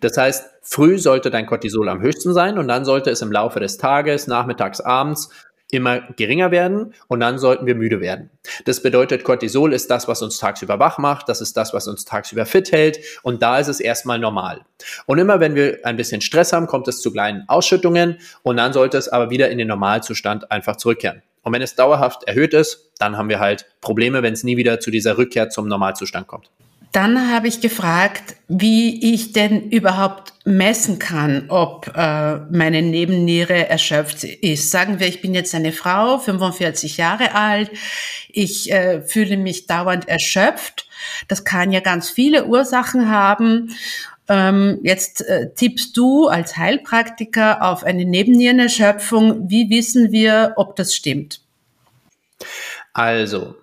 [0.01, 3.61] Das heißt, früh sollte dein Cortisol am höchsten sein und dann sollte es im Laufe
[3.61, 5.29] des Tages, nachmittags, abends
[5.73, 8.31] immer geringer werden und dann sollten wir müde werden.
[8.65, 12.05] Das bedeutet, Cortisol ist das, was uns tagsüber wach macht, das ist das, was uns
[12.05, 14.61] tagsüber fit hält und da ist es erstmal normal.
[15.07, 18.73] Und immer wenn wir ein bisschen Stress haben, kommt es zu kleinen Ausschüttungen und dann
[18.73, 21.23] sollte es aber wieder in den Normalzustand einfach zurückkehren.
[21.43, 24.81] Und wenn es dauerhaft erhöht ist, dann haben wir halt Probleme, wenn es nie wieder
[24.81, 26.51] zu dieser Rückkehr zum Normalzustand kommt.
[26.93, 34.25] Dann habe ich gefragt, wie ich denn überhaupt messen kann, ob äh, meine Nebenniere erschöpft
[34.25, 34.73] ist.
[34.73, 37.71] Sagen wir, ich bin jetzt eine Frau, 45 Jahre alt,
[38.29, 40.89] ich äh, fühle mich dauernd erschöpft.
[41.29, 43.71] Das kann ja ganz viele Ursachen haben.
[44.29, 49.49] Ähm, jetzt äh, tippst du als Heilpraktiker auf eine Nebennierenerschöpfung.
[49.49, 51.41] Wie wissen wir, ob das stimmt?
[52.93, 53.55] Also,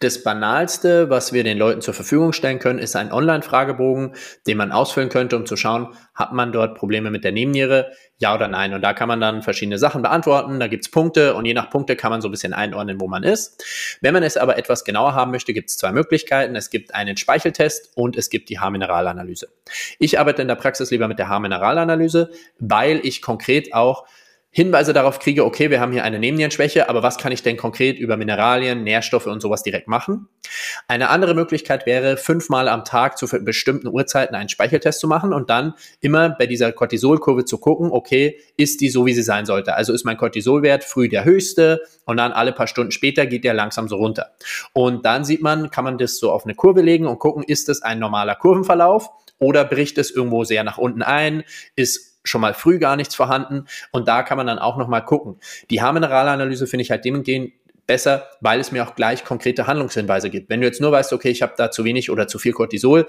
[0.00, 4.14] das Banalste, was wir den Leuten zur Verfügung stellen können, ist ein Online-Fragebogen,
[4.46, 8.34] den man ausfüllen könnte, um zu schauen, hat man dort Probleme mit der Nebenniere, ja
[8.34, 8.74] oder nein.
[8.74, 11.96] Und da kann man dann verschiedene Sachen beantworten, da gibt's Punkte und je nach Punkte
[11.96, 13.64] kann man so ein bisschen einordnen, wo man ist.
[14.00, 16.54] Wenn man es aber etwas genauer haben möchte, gibt's zwei Möglichkeiten.
[16.54, 19.48] Es gibt einen Speicheltest und es gibt die Haarmineralanalyse.
[19.98, 22.30] Ich arbeite in der Praxis lieber mit der Haarmineralanalyse,
[22.60, 24.06] weil ich konkret auch
[24.50, 27.98] Hinweise darauf kriege, okay, wir haben hier eine Nebennierenschwäche, aber was kann ich denn konkret
[27.98, 30.26] über Mineralien, Nährstoffe und sowas direkt machen?
[30.88, 35.50] Eine andere Möglichkeit wäre, fünfmal am Tag zu bestimmten Uhrzeiten einen Speicheltest zu machen und
[35.50, 39.74] dann immer bei dieser Cortisolkurve zu gucken, okay, ist die so, wie sie sein sollte?
[39.74, 43.52] Also ist mein Cortisolwert früh der höchste und dann alle paar Stunden später geht der
[43.52, 44.30] langsam so runter.
[44.72, 47.68] Und dann sieht man, kann man das so auf eine Kurve legen und gucken, ist
[47.68, 51.44] es ein normaler Kurvenverlauf oder bricht es irgendwo sehr nach unten ein?
[51.76, 53.66] Ist schon mal früh gar nichts vorhanden.
[53.90, 55.36] Und da kann man dann auch nochmal gucken.
[55.70, 57.52] Die Haarmineralanalyse finde ich halt dementsprechend
[57.86, 60.50] besser, weil es mir auch gleich konkrete Handlungshinweise gibt.
[60.50, 63.06] Wenn du jetzt nur weißt, okay, ich habe da zu wenig oder zu viel Cortisol,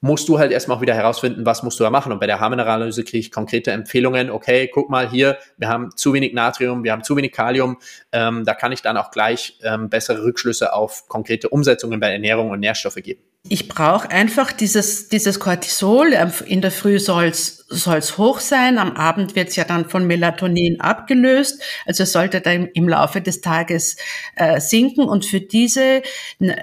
[0.00, 2.12] musst du halt erstmal auch wieder herausfinden, was musst du da machen.
[2.12, 4.30] Und bei der Haarmineralanalyse kriege ich konkrete Empfehlungen.
[4.30, 7.78] Okay, guck mal hier, wir haben zu wenig Natrium, wir haben zu wenig Kalium.
[8.12, 12.50] Ähm, da kann ich dann auch gleich ähm, bessere Rückschlüsse auf konkrete Umsetzungen bei Ernährung
[12.50, 13.22] und Nährstoffe geben.
[13.48, 16.14] Ich brauche einfach dieses, dieses Cortisol.
[16.46, 20.80] In der Früh soll es hoch sein, am Abend wird es ja dann von Melatonin
[20.80, 21.62] abgelöst.
[21.84, 23.96] Also es sollte dann im Laufe des Tages
[24.34, 25.04] äh, sinken.
[25.04, 26.02] Und für, diese,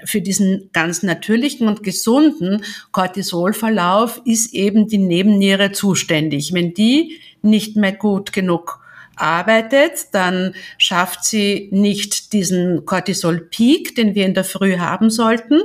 [0.06, 6.54] für diesen ganz natürlichen und gesunden Cortisolverlauf ist eben die Nebenniere zuständig.
[6.54, 8.83] Wenn die nicht mehr gut genug
[9.16, 15.62] arbeitet, dann schafft sie nicht diesen Cortisol-Peak, den wir in der Früh haben sollten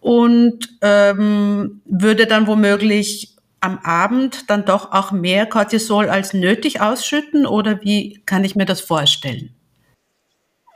[0.00, 7.46] und ähm, würde dann womöglich am Abend dann doch auch mehr Cortisol als nötig ausschütten
[7.46, 9.54] oder wie kann ich mir das vorstellen?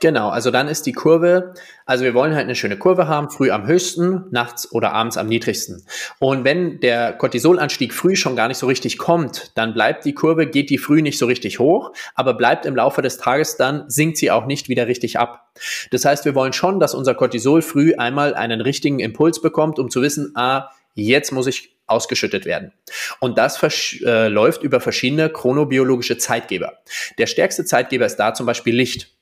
[0.05, 1.55] Genau, also dann ist die Kurve,
[1.87, 5.25] also wir wollen halt eine schöne Kurve haben, früh am höchsten, nachts oder abends am
[5.25, 5.83] niedrigsten.
[6.19, 10.45] Und wenn der Cortisolanstieg früh schon gar nicht so richtig kommt, dann bleibt die Kurve,
[10.45, 14.17] geht die früh nicht so richtig hoch, aber bleibt im Laufe des Tages dann, sinkt
[14.17, 15.49] sie auch nicht wieder richtig ab.
[15.89, 19.89] Das heißt, wir wollen schon, dass unser Cortisol früh einmal einen richtigen Impuls bekommt, um
[19.89, 22.73] zu wissen, ah, jetzt muss ich ausgeschüttet werden.
[23.19, 23.59] Und das
[24.03, 26.73] äh, läuft über verschiedene chronobiologische Zeitgeber.
[27.17, 29.14] Der stärkste Zeitgeber ist da zum Beispiel Licht.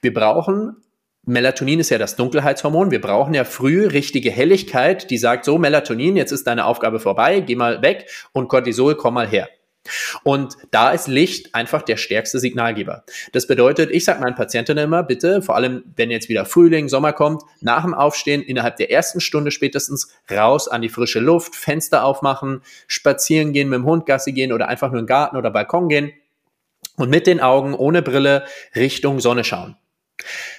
[0.00, 0.76] Wir brauchen
[1.28, 2.92] Melatonin ist ja das Dunkelheitshormon.
[2.92, 7.40] Wir brauchen ja früh richtige Helligkeit, die sagt so, Melatonin, jetzt ist deine Aufgabe vorbei,
[7.40, 9.48] geh mal weg und Cortisol, komm mal her.
[10.22, 13.04] Und da ist Licht einfach der stärkste Signalgeber.
[13.32, 17.12] Das bedeutet, ich sage meinen Patientinnen immer, bitte, vor allem wenn jetzt wieder Frühling, Sommer
[17.12, 22.04] kommt, nach dem Aufstehen innerhalb der ersten Stunde spätestens raus an die frische Luft, Fenster
[22.04, 25.88] aufmachen, spazieren gehen, mit dem Hund Gassi gehen oder einfach nur im Garten oder Balkon
[25.88, 26.12] gehen
[26.96, 29.76] und mit den Augen ohne Brille Richtung Sonne schauen.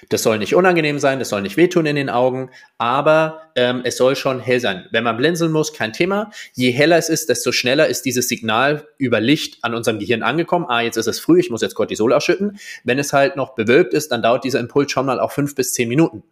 [0.08, 3.96] Das soll nicht unangenehm sein, das soll nicht wehtun in den Augen, aber ähm, es
[3.96, 4.86] soll schon hell sein.
[4.92, 6.30] Wenn man blinzeln muss, kein Thema.
[6.54, 10.66] Je heller es ist, desto schneller ist dieses Signal über Licht an unserem Gehirn angekommen.
[10.68, 12.58] Ah, jetzt ist es früh, ich muss jetzt Cortisol ausschütten.
[12.84, 15.72] Wenn es halt noch bewölkt ist, dann dauert dieser Impuls schon mal auch fünf bis
[15.72, 16.22] zehn Minuten.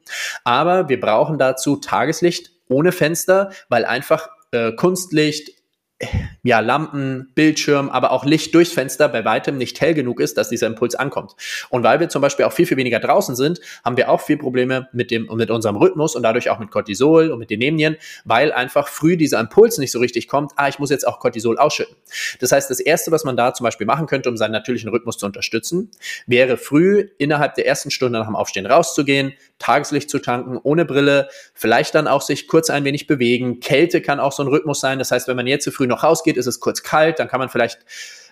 [0.44, 5.50] Aber wir brauchen dazu Tageslicht ohne Fenster, weil einfach äh, Kunstlicht,
[6.42, 10.50] ja, Lampen, Bildschirm, aber auch Licht durchs Fenster bei weitem nicht hell genug ist, dass
[10.50, 11.34] dieser Impuls ankommt.
[11.70, 14.36] Und weil wir zum Beispiel auch viel, viel weniger draußen sind, haben wir auch viel
[14.36, 17.96] Probleme mit dem, mit unserem Rhythmus und dadurch auch mit Cortisol und mit den Nebennieren,
[18.24, 21.56] weil einfach früh dieser Impuls nicht so richtig kommt, ah, ich muss jetzt auch Cortisol
[21.56, 21.96] ausschütten.
[22.40, 25.16] Das heißt, das erste, was man da zum Beispiel machen könnte, um seinen natürlichen Rhythmus
[25.16, 25.90] zu unterstützen,
[26.26, 31.28] wäre früh innerhalb der ersten Stunde nach dem Aufstehen rauszugehen, Tageslicht zu tanken, ohne Brille,
[31.54, 33.60] vielleicht dann auch sich kurz ein wenig bewegen.
[33.60, 34.98] Kälte kann auch so ein Rhythmus sein.
[34.98, 37.40] Das heißt, wenn man jetzt zu früh noch rausgeht, ist es kurz kalt, dann kann
[37.40, 37.80] man vielleicht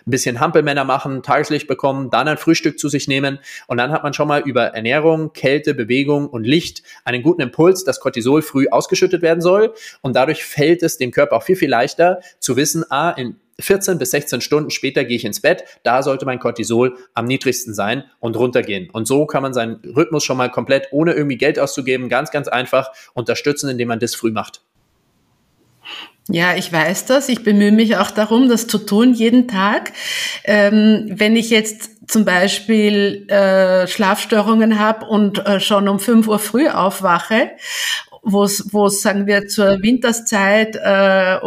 [0.07, 4.03] ein bisschen Hampelmänner machen, Tageslicht bekommen, dann ein Frühstück zu sich nehmen und dann hat
[4.03, 8.67] man schon mal über Ernährung, Kälte, Bewegung und Licht einen guten Impuls, dass Cortisol früh
[8.69, 12.85] ausgeschüttet werden soll und dadurch fällt es dem Körper auch viel, viel leichter zu wissen,
[12.91, 15.63] ah, in 14 bis 16 Stunden später gehe ich ins Bett.
[15.83, 18.89] Da sollte mein Cortisol am niedrigsten sein und runtergehen.
[18.89, 22.49] Und so kann man seinen Rhythmus schon mal komplett, ohne irgendwie Geld auszugeben, ganz, ganz
[22.49, 24.64] einfach unterstützen, indem man das früh macht.
[26.27, 27.29] Ja, ich weiß das.
[27.29, 29.93] Ich bemühe mich auch darum, das zu tun jeden Tag.
[30.43, 36.39] Ähm, wenn ich jetzt zum Beispiel äh, Schlafstörungen habe und äh, schon um 5 Uhr
[36.39, 37.51] früh aufwache
[38.27, 41.37] wo es, wo es sagen wir zur Winterszeit äh,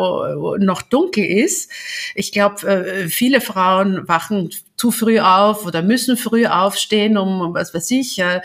[0.64, 1.72] noch dunkel ist.
[2.14, 7.74] Ich glaube, äh, viele Frauen wachen zu früh auf oder müssen früh aufstehen, um was
[7.74, 8.40] weiß ich, äh,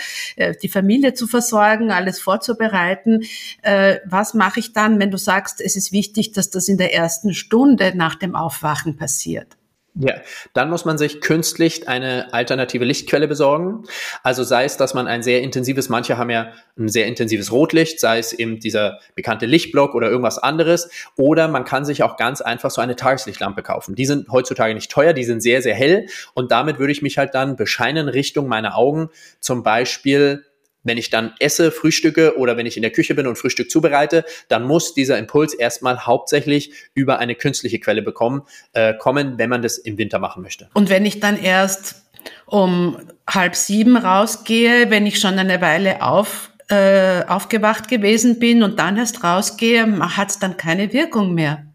[0.61, 3.23] die Familie zu versorgen, alles vorzubereiten.
[3.61, 6.93] Äh, was mache ich dann, wenn du sagst, es ist wichtig, dass das in der
[6.93, 9.55] ersten Stunde nach dem Aufwachen passiert?
[9.95, 10.15] Ja,
[10.53, 13.83] dann muss man sich künstlich eine alternative Lichtquelle besorgen.
[14.23, 17.99] Also sei es, dass man ein sehr intensives, manche haben ja ein sehr intensives Rotlicht,
[17.99, 20.89] sei es eben dieser bekannte Lichtblock oder irgendwas anderes.
[21.15, 23.93] Oder man kann sich auch ganz einfach so eine Tageslichtlampe kaufen.
[23.93, 26.07] Die sind heutzutage nicht teuer, die sind sehr, sehr hell.
[26.33, 30.43] Und damit würde ich mich halt dann bescheinen Richtung meiner Augen zum Beispiel
[30.83, 34.25] wenn ich dann esse, frühstücke oder wenn ich in der Küche bin und Frühstück zubereite,
[34.47, 38.43] dann muss dieser Impuls erstmal hauptsächlich über eine künstliche Quelle bekommen,
[38.73, 40.69] äh, kommen, wenn man das im Winter machen möchte.
[40.73, 42.03] Und wenn ich dann erst
[42.45, 42.97] um
[43.29, 48.97] halb sieben rausgehe, wenn ich schon eine Weile auf, äh, aufgewacht gewesen bin und dann
[48.97, 51.65] erst rausgehe, hat es dann keine Wirkung mehr.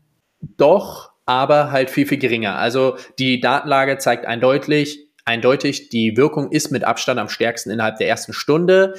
[0.57, 2.57] Doch, aber halt viel, viel geringer.
[2.57, 8.09] Also die Datenlage zeigt eindeutig, eindeutig, die Wirkung ist mit Abstand am stärksten innerhalb der
[8.09, 8.95] ersten Stunde.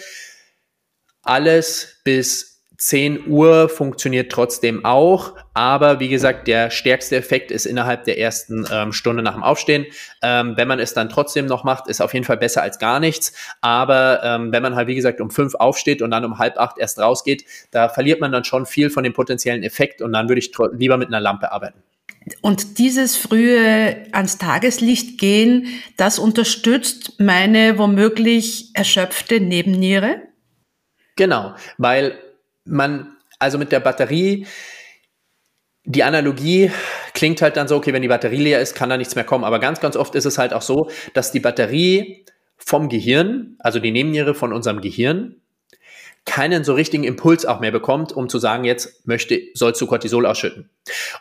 [1.24, 8.06] Alles bis 10 Uhr funktioniert trotzdem auch, aber wie gesagt, der stärkste Effekt ist innerhalb
[8.06, 9.86] der ersten ähm, Stunde nach dem Aufstehen.
[10.22, 13.02] Ähm, wenn man es dann trotzdem noch macht, ist auf jeden Fall besser als gar
[13.02, 13.34] nichts.
[13.60, 16.78] Aber ähm, wenn man halt, wie gesagt, um fünf aufsteht und dann um halb acht
[16.78, 20.40] erst rausgeht, da verliert man dann schon viel von dem potenziellen Effekt und dann würde
[20.40, 21.84] ich lieber mit einer Lampe arbeiten.
[22.42, 30.22] Und dieses frühe ans Tageslicht gehen, das unterstützt meine womöglich erschöpfte Nebenniere?
[31.16, 32.18] Genau, weil
[32.66, 34.46] man, also mit der Batterie,
[35.86, 36.72] die Analogie
[37.14, 39.44] klingt halt dann so, okay, wenn die Batterie leer ist, kann da nichts mehr kommen.
[39.44, 42.26] Aber ganz, ganz oft ist es halt auch so, dass die Batterie
[42.58, 45.42] vom Gehirn, also die Nebenniere von unserem Gehirn,
[46.26, 50.26] keinen so richtigen Impuls auch mehr bekommt, um zu sagen, jetzt möchte, sollst du Cortisol
[50.26, 50.70] ausschütten.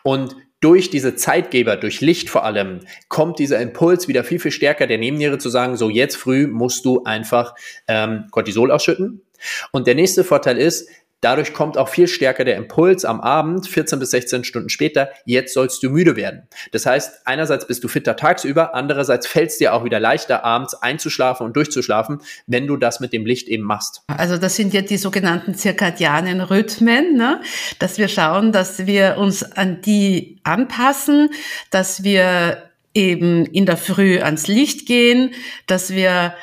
[0.02, 4.86] Und durch diese Zeitgeber, durch Licht vor allem, kommt dieser Impuls wieder viel, viel stärker
[4.86, 7.54] der Nebenniere zu sagen, so jetzt früh musst du einfach
[7.86, 9.22] ähm, Cortisol ausschütten.
[9.70, 10.88] Und der nächste Vorteil ist,
[11.20, 15.52] Dadurch kommt auch viel stärker der Impuls am Abend, 14 bis 16 Stunden später, jetzt
[15.52, 16.46] sollst du müde werden.
[16.70, 20.74] Das heißt, einerseits bist du fitter tagsüber, andererseits fällt es dir auch wieder leichter, abends
[20.74, 24.02] einzuschlafen und durchzuschlafen, wenn du das mit dem Licht eben machst.
[24.06, 27.40] Also das sind ja die sogenannten zirkadianen Rhythmen, ne?
[27.80, 31.30] dass wir schauen, dass wir uns an die anpassen,
[31.70, 32.62] dass wir
[32.94, 35.32] eben in der Früh ans Licht gehen,
[35.66, 36.34] dass wir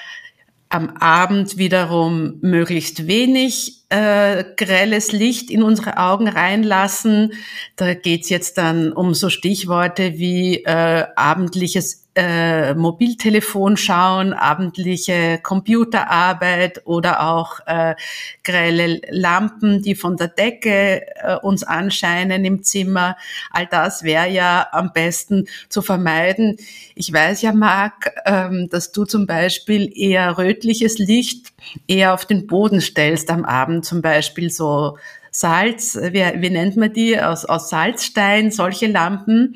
[0.69, 7.33] am Abend wiederum möglichst wenig äh, grelles Licht in unsere Augen reinlassen.
[7.75, 16.81] Da geht's jetzt dann um so Stichworte wie äh, abendliches äh, Mobiltelefon schauen, abendliche Computerarbeit
[16.85, 17.95] oder auch äh,
[18.43, 23.17] grelle Lampen, die von der Decke äh, uns anscheinen im Zimmer.
[23.51, 26.57] All das wäre ja am besten zu vermeiden.
[26.95, 31.53] Ich weiß ja, Marc, ähm, dass du zum Beispiel eher rötliches Licht
[31.87, 34.97] eher auf den Boden stellst am Abend, zum Beispiel so
[35.31, 39.55] Salz, wie, wie nennt man die, aus, aus Salzstein, solche Lampen,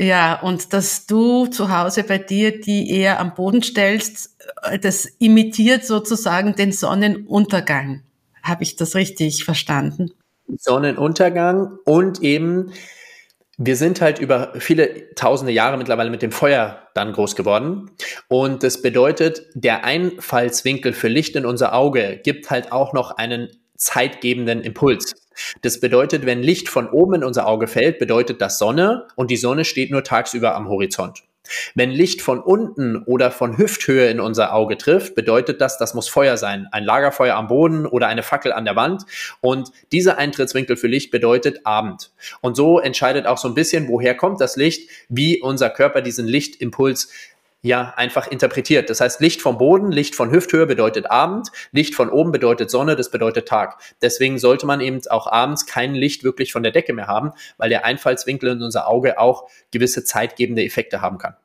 [0.00, 5.06] ja, und dass du zu Hause bei dir die eher am Boden stellst, äh, das
[5.18, 8.04] imitiert sozusagen den Sonnenuntergang.
[8.44, 10.12] Habe ich das richtig verstanden?
[10.56, 12.72] Sonnenuntergang und eben,
[13.56, 17.90] wir sind halt über viele tausende Jahre mittlerweile mit dem Feuer dann groß geworden.
[18.28, 23.48] Und das bedeutet, der Einfallswinkel für Licht in unser Auge gibt halt auch noch einen
[23.76, 25.27] zeitgebenden Impuls.
[25.62, 29.36] Das bedeutet, wenn Licht von oben in unser Auge fällt, bedeutet das Sonne und die
[29.36, 31.22] Sonne steht nur tagsüber am Horizont.
[31.74, 36.08] Wenn Licht von unten oder von Hüfthöhe in unser Auge trifft, bedeutet das, das muss
[36.08, 36.68] Feuer sein.
[36.72, 39.04] Ein Lagerfeuer am Boden oder eine Fackel an der Wand.
[39.40, 42.10] Und dieser Eintrittswinkel für Licht bedeutet Abend.
[42.40, 46.26] Und so entscheidet auch so ein bisschen, woher kommt das Licht, wie unser Körper diesen
[46.26, 47.10] Lichtimpuls
[47.62, 48.88] ja einfach interpretiert.
[48.90, 52.96] Das heißt, Licht vom Boden, Licht von Hüfthöhe bedeutet Abend, Licht von oben bedeutet Sonne,
[52.96, 53.80] das bedeutet Tag.
[54.00, 57.68] Deswegen sollte man eben auch abends kein Licht wirklich von der Decke mehr haben, weil
[57.68, 61.36] der Einfallswinkel in unser Auge auch gewisse zeitgebende Effekte haben kann.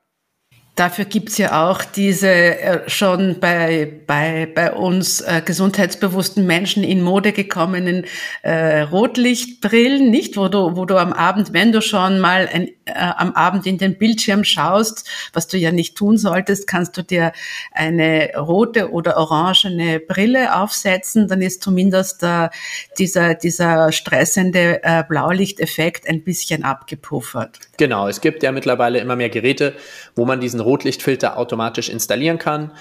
[0.76, 7.04] Dafür gibt's ja auch diese äh, schon bei, bei, bei uns äh, gesundheitsbewussten Menschen in
[7.04, 8.06] Mode gekommenen
[8.42, 10.36] äh, Rotlichtbrillen, nicht?
[10.36, 13.78] Wo du, wo du am Abend, wenn du schon mal ein, äh, am Abend in
[13.78, 17.34] den Bildschirm schaust, was du ja nicht tun solltest, kannst du dir
[17.72, 22.50] eine rote oder orangene Brille aufsetzen, dann ist zumindest äh,
[22.98, 27.60] dieser, dieser stressende äh, Blaulichteffekt ein bisschen abgepuffert.
[27.78, 29.76] Genau, es gibt ja mittlerweile immer mehr Geräte,
[30.16, 32.72] wo man diesen Rotlichtfilter automatisch installieren kann.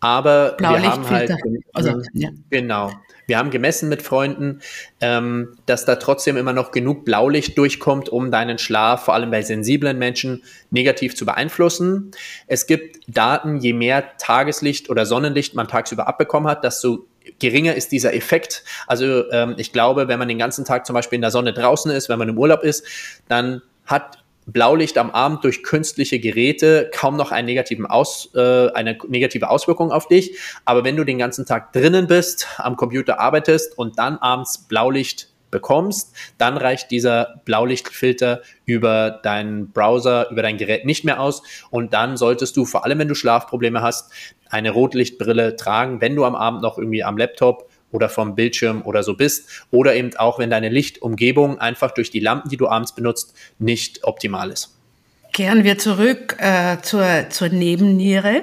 [0.00, 1.32] Aber wir haben halt
[1.72, 2.28] also, ja.
[2.50, 2.92] genau.
[3.26, 4.60] Wir haben gemessen mit Freunden,
[5.00, 9.40] ähm, dass da trotzdem immer noch genug Blaulicht durchkommt, um deinen Schlaf, vor allem bei
[9.40, 12.10] sensiblen Menschen, negativ zu beeinflussen.
[12.46, 17.06] Es gibt Daten, je mehr Tageslicht oder Sonnenlicht man tagsüber abbekommen hat, desto
[17.38, 18.62] geringer ist dieser Effekt.
[18.86, 21.90] Also ähm, ich glaube, wenn man den ganzen Tag zum Beispiel in der Sonne draußen
[21.90, 22.84] ist, wenn man im Urlaub ist,
[23.28, 28.98] dann hat Blaulicht am Abend durch künstliche Geräte kaum noch einen negativen Aus, äh, eine
[29.08, 30.38] negative Auswirkung auf dich.
[30.64, 35.28] Aber wenn du den ganzen Tag drinnen bist, am Computer arbeitest und dann abends Blaulicht
[35.50, 41.42] bekommst, dann reicht dieser Blaulichtfilter über deinen Browser, über dein Gerät nicht mehr aus.
[41.70, 44.10] Und dann solltest du, vor allem wenn du Schlafprobleme hast,
[44.50, 49.02] eine Rotlichtbrille tragen, wenn du am Abend noch irgendwie am Laptop oder vom Bildschirm oder
[49.04, 49.48] so bist.
[49.70, 54.02] Oder eben auch, wenn deine Lichtumgebung einfach durch die Lampen, die du abends benutzt, nicht
[54.02, 54.70] optimal ist.
[55.32, 58.42] Kehren wir zurück äh, zur, zur Nebenniere.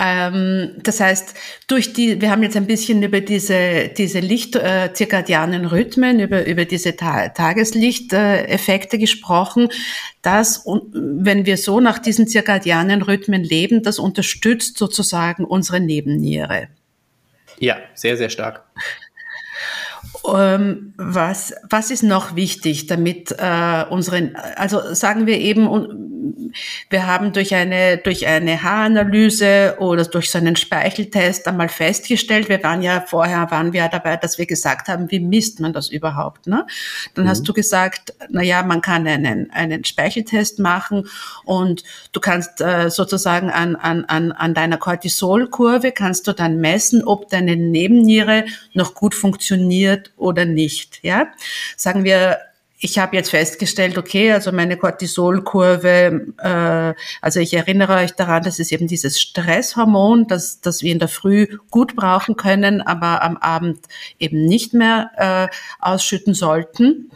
[0.00, 1.34] Ähm, das heißt,
[1.66, 6.64] durch die, wir haben jetzt ein bisschen über diese, diese Licht, äh, Rhythmen, über, über
[6.64, 9.68] diese Ta Tageslichteffekte äh, gesprochen.
[10.22, 16.68] Das, wenn wir so nach diesen zirkadianen Rhythmen leben, das unterstützt sozusagen unsere Nebenniere.
[17.58, 18.64] Ja, sehr, sehr stark.
[20.32, 25.66] Ähm, was, was ist noch wichtig, damit äh, unseren, also sagen wir eben,
[26.90, 32.62] wir haben durch eine, durch eine Haaranalyse oder durch so einen Speicheltest einmal festgestellt, wir
[32.62, 36.46] waren ja vorher, waren wir dabei, dass wir gesagt haben, wie misst man das überhaupt?
[36.46, 36.66] Ne?
[37.14, 37.28] Dann mhm.
[37.28, 41.08] hast du gesagt, na ja, man kann einen, einen Speicheltest machen
[41.44, 47.04] und du kannst äh, sozusagen an, an, an, an deiner Cortisolkurve kannst du dann messen,
[47.04, 51.00] ob deine Nebenniere noch gut funktioniert oder nicht.
[51.02, 51.28] Ja,
[51.76, 52.38] sagen wir,
[52.84, 58.58] ich habe jetzt festgestellt, okay, also meine Cortisolkurve, äh, also ich erinnere euch daran, das
[58.58, 63.38] ist eben dieses Stresshormon, das, das wir in der Früh gut brauchen können, aber am
[63.38, 63.78] Abend
[64.18, 67.10] eben nicht mehr äh, ausschütten sollten.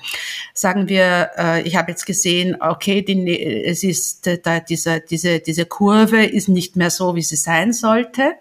[0.54, 5.66] Sagen wir, äh, ich habe jetzt gesehen, okay, die, es ist da diese, diese, diese
[5.66, 8.32] Kurve ist nicht mehr so, wie sie sein sollte.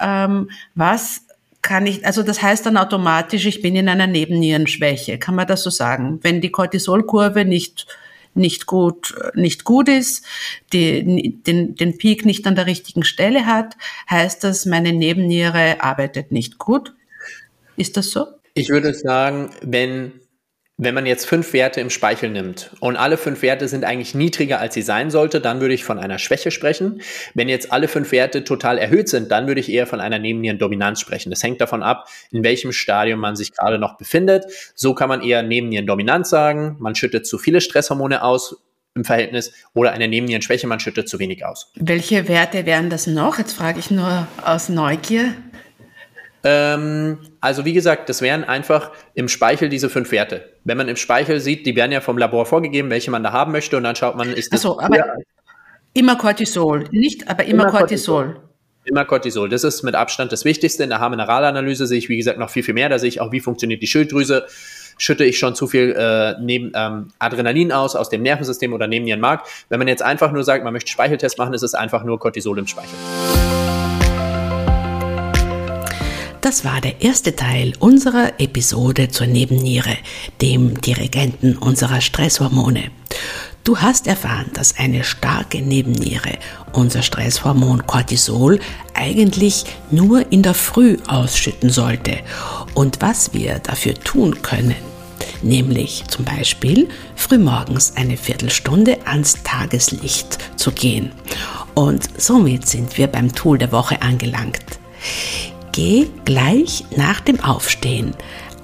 [0.00, 1.22] Ähm, was
[1.62, 5.18] kann ich, also das heißt dann automatisch, ich bin in einer Nebennierenschwäche.
[5.18, 6.20] Kann man das so sagen?
[6.22, 7.86] Wenn die Cortisolkurve nicht
[8.34, 10.24] nicht gut, nicht gut ist,
[10.72, 13.76] die, den, den Peak nicht an der richtigen Stelle hat,
[14.08, 16.94] heißt das, meine Nebenniere arbeitet nicht gut.
[17.76, 18.26] Ist das so?
[18.54, 20.12] Ich würde sagen, wenn
[20.80, 24.60] wenn man jetzt fünf Werte im Speichel nimmt und alle fünf Werte sind eigentlich niedriger,
[24.60, 27.02] als sie sein sollte, dann würde ich von einer Schwäche sprechen.
[27.34, 31.00] Wenn jetzt alle fünf Werte total erhöht sind, dann würde ich eher von einer Nebennierendominanz
[31.00, 31.30] sprechen.
[31.30, 34.44] Das hängt davon ab, in welchem Stadium man sich gerade noch befindet.
[34.76, 36.76] So kann man eher Nebennierendominanz sagen.
[36.78, 38.62] Man schüttet zu viele Stresshormone aus,
[38.94, 41.72] im Verhältnis oder eine Nebennierenschwäche, man schüttet zu wenig aus.
[41.76, 43.38] Welche Werte wären das noch?
[43.38, 45.34] Jetzt frage ich nur aus Neugier.
[46.44, 50.48] Ähm, also wie gesagt, das wären einfach im Speichel diese fünf Werte.
[50.64, 53.52] Wenn man im Speichel sieht, die werden ja vom Labor vorgegeben, welche man da haben
[53.52, 54.64] möchte und dann schaut man, ist das...
[54.64, 55.04] Also, aber
[55.94, 58.24] immer Cortisol, nicht, aber immer, immer Cortisol.
[58.24, 58.48] Cortisol.
[58.84, 59.48] Immer Cortisol.
[59.48, 60.82] Das ist mit Abstand das Wichtigste.
[60.82, 62.88] In der Haarmineralanalyse sehe ich, wie gesagt, noch viel, viel mehr.
[62.88, 64.46] Da sehe ich auch, wie funktioniert die Schilddrüse.
[64.96, 69.06] Schütte ich schon zu viel äh, neben, ähm, Adrenalin aus, aus dem Nervensystem oder neben
[69.06, 69.46] ihren Mark.
[69.68, 72.58] Wenn man jetzt einfach nur sagt, man möchte Speicheltest machen, ist es einfach nur Cortisol
[72.58, 72.96] im Speichel.
[76.40, 79.96] Das war der erste Teil unserer Episode zur Nebenniere,
[80.40, 82.92] dem Dirigenten unserer Stresshormone.
[83.64, 86.38] Du hast erfahren, dass eine starke Nebenniere,
[86.72, 88.60] unser Stresshormon Cortisol,
[88.94, 92.18] eigentlich nur in der Früh ausschütten sollte
[92.74, 94.76] und was wir dafür tun können.
[95.42, 101.10] Nämlich zum Beispiel frühmorgens eine Viertelstunde ans Tageslicht zu gehen.
[101.74, 104.78] Und somit sind wir beim Tool der Woche angelangt.
[105.80, 108.12] Geh gleich nach dem Aufstehen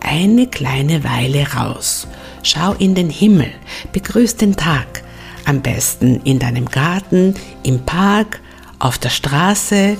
[0.00, 2.08] eine kleine Weile raus.
[2.42, 3.52] Schau in den Himmel,
[3.92, 5.04] begrüß den Tag.
[5.44, 8.40] Am besten in deinem Garten, im Park,
[8.80, 9.96] auf der Straße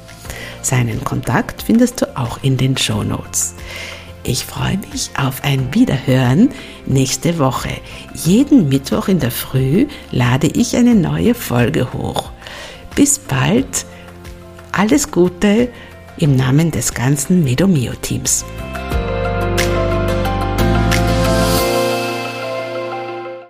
[0.63, 3.55] Seinen Kontakt findest du auch in den Show Notes.
[4.25, 6.51] Ich freue mich auf ein Wiederhören
[6.87, 7.71] nächste Woche.
[8.15, 12.31] Jeden Mittwoch in der Früh lade ich eine neue Folge hoch.
[12.95, 13.85] Bis bald,
[14.71, 15.69] alles Gute
[16.19, 18.45] im Namen des ganzen Medomio-Teams.